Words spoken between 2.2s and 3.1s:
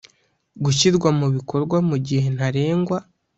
ntarengwa